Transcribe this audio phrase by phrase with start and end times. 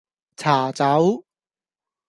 [0.35, 1.23] 茶走